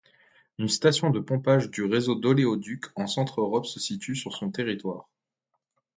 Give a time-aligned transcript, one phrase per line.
[0.57, 5.11] Une station de pompage du réseau d'oléoducs en Centre-Europe se situe sur son territoire.